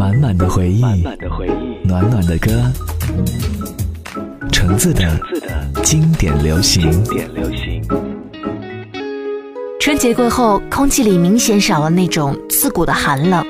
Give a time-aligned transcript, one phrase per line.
[0.00, 0.80] 满满的回忆，
[1.84, 2.50] 暖暖的歌，
[4.50, 5.04] 橙子的
[5.82, 6.90] 经典流行。
[9.78, 13.44] 春节过后，空气里明显少了那种刺骨的寒冷，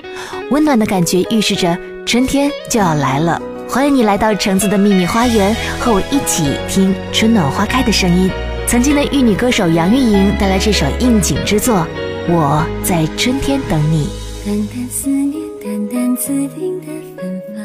[0.51, 3.41] 温暖的感觉预示着春天就要来了。
[3.69, 8.29] 欢迎你来到橙子的秘密花园，和我一起听春暖花开的声音。
[8.67, 11.77] 曾经的玉女歌手杨钰莹带来这首应景之作
[12.29, 14.09] 《我在春天等你》。
[14.45, 17.63] 淡淡思念，淡淡紫丁的芬芳，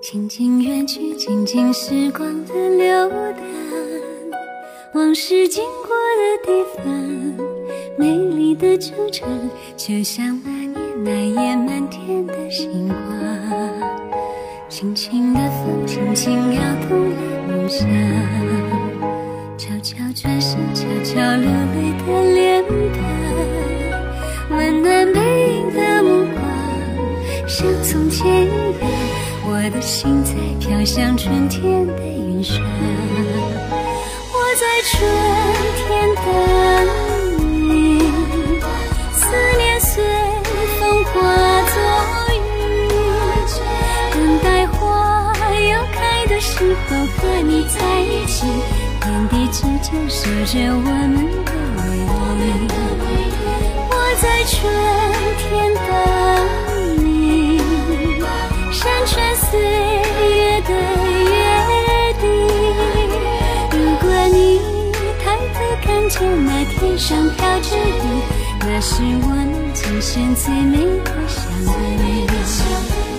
[0.00, 3.36] 静静远去，静静时光的流淌，
[4.94, 6.86] 往事经过的地方，
[7.98, 9.26] 美丽的惆怅，
[9.76, 12.96] 就像那年那夜满天的星光。
[14.70, 17.86] 轻轻的风，轻轻摇动了梦想，
[19.58, 22.21] 悄悄转身，悄悄流泪的
[27.52, 28.88] 像从前一样，
[29.44, 32.56] 我的心在飘向春天的云上，
[34.32, 34.96] 我在春
[35.76, 35.84] 天
[36.16, 36.24] 等
[37.68, 38.08] 你，
[39.12, 39.20] 思
[39.58, 40.02] 念随
[40.80, 41.12] 风化
[41.68, 41.76] 作
[42.32, 42.40] 雨，
[44.14, 44.80] 等待花
[45.54, 48.46] 又开的时候和你在一起，
[49.02, 51.14] 天地之间守着我们
[51.44, 52.64] 的唯一。
[53.90, 54.56] 我在春
[67.02, 68.22] 上飘着雨，
[68.60, 70.86] 那是我们今生最美
[72.28, 73.11] 的相遇。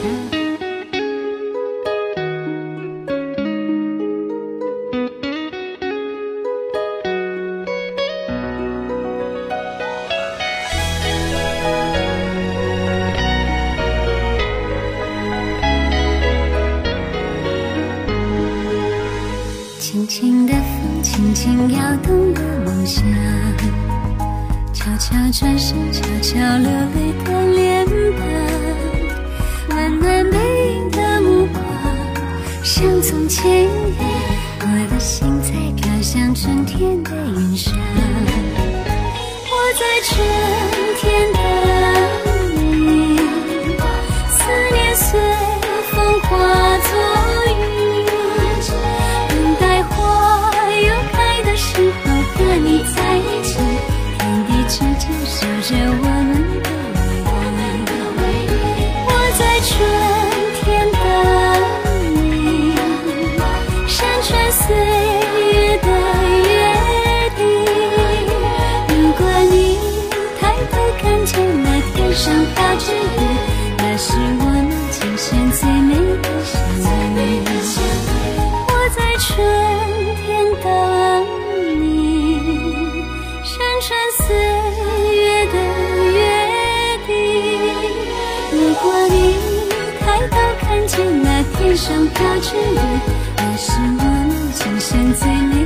[25.04, 30.38] 悄悄转身，悄悄流泪的脸庞，温暖背
[30.76, 31.62] 影的目光，
[32.64, 34.08] 像从前一样，
[34.62, 37.74] 我的心在飘向春天的云上。
[39.52, 40.16] 我在春
[41.02, 41.38] 天的
[72.24, 72.96] 上飘着雨，
[73.80, 75.92] 那是我们今生最美
[76.22, 78.10] 的相遇。
[78.66, 79.28] 我在春
[80.24, 80.26] 天
[80.64, 80.66] 等
[81.82, 81.86] 你，
[83.44, 83.52] 山
[83.82, 84.24] 川岁
[85.18, 85.56] 月的
[86.14, 86.18] 约
[87.08, 87.12] 定。
[88.54, 89.14] 如果你
[90.00, 92.80] 抬头看见那天上飘着雨，
[93.36, 93.68] 那是
[94.00, 95.63] 我们今生最美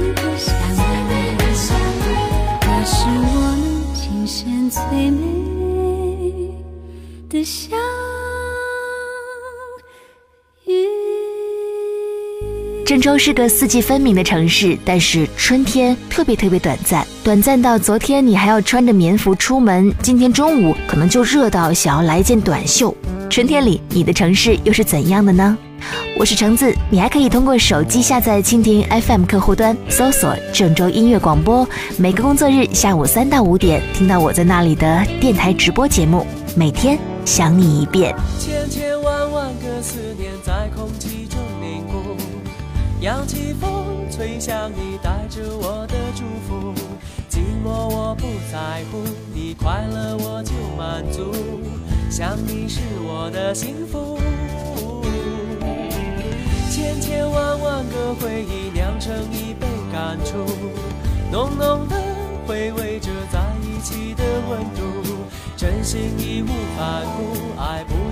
[7.48, 7.80] 相
[10.66, 10.74] 遇。
[12.86, 22.94] 郑州是个四季分明的城市，但是春天特别特别短暂，短暂到昨天你还要穿着棉服出门，今天中午可能就热到想要来一件短袖。
[23.30, 25.58] 春天里，你的城市又是怎样的呢？
[26.18, 31.66] 我是橙子，你还可以通过手机下载蜻蜓 FM 客户端，搜索郑州音乐广播，
[31.98, 36.26] 每个工作日下午三到五点听到我在那里的电台直播节目，
[36.56, 38.16] 每天想你一遍。
[38.40, 42.16] 千千万万个思念在空气中凝固，
[43.02, 46.74] 扬起风，吹向你，带着我的祝福。
[47.30, 51.34] 寂寞我不在乎，你快乐我就满足，
[52.10, 54.18] 想你是我的幸福。
[56.72, 60.46] 千千万万个回忆酿成一杯感触，
[61.30, 62.02] 浓浓的
[62.48, 65.26] 回味着在一起的温度，
[65.58, 66.12] 真心，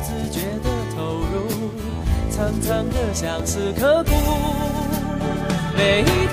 [0.06, 1.48] 自觉的投入，
[2.30, 4.12] 层层的相思刻骨。
[5.76, 6.28] 每一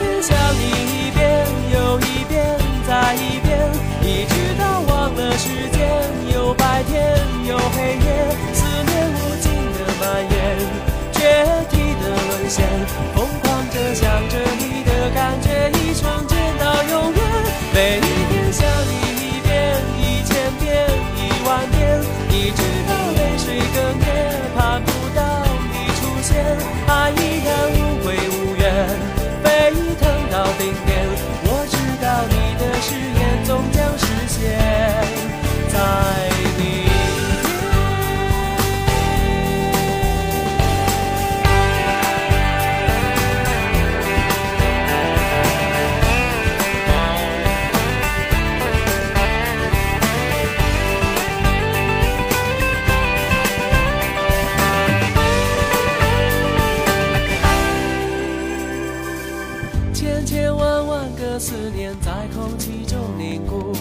[60.02, 63.72] 千千万万个思念在空气中凝固，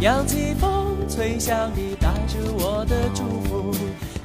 [0.00, 3.70] 扬起风吹向你，带着我的祝福，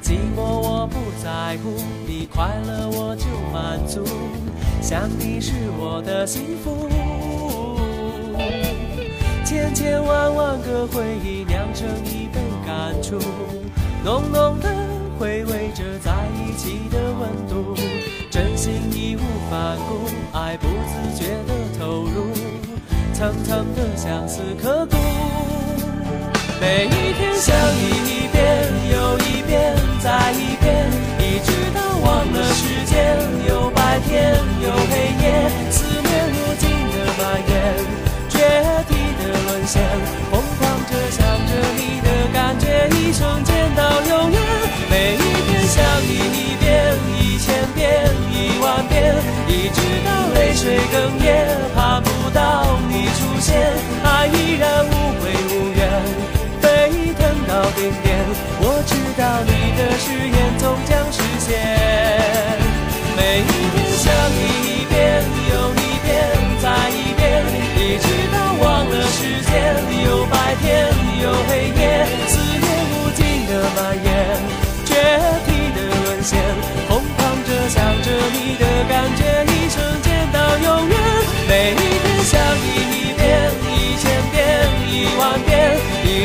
[0.02, 1.76] 寂寞我不在乎，
[2.06, 4.02] 你快乐我就满足，
[4.80, 6.88] 想你是我的幸福，
[9.44, 13.18] 千千万万个回忆酿成一杯感触，
[14.02, 14.74] 浓浓的
[15.18, 17.74] 回味着在一起的温度，
[18.30, 20.08] 真心义无反顾。
[20.50, 22.26] 爱不自觉的投入，
[23.14, 24.96] 层层的相思刻骨。
[26.60, 28.39] 每一天想你一遍
[50.90, 51.39] 哽咽，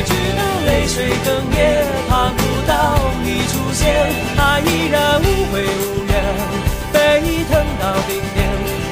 [0.06, 0.40] 直到。
[0.66, 0.94] 泪水
[1.24, 3.84] 哽咽，盼不到你出现，
[4.36, 6.12] 爱依然无悔无怨，
[6.92, 6.94] 沸
[7.48, 8.36] 腾到顶点。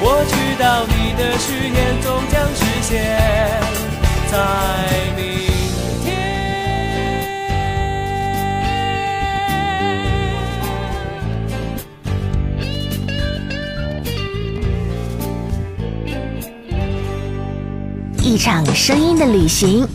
[0.01, 2.93] 我知道你的誓言终将实现，
[4.31, 4.33] 在
[5.17, 5.19] 明
[6.01, 6.07] 天。
[18.21, 19.85] 一场声音的旅行。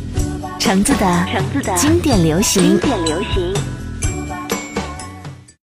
[0.71, 1.27] 橙子的
[1.77, 2.79] 经典流行。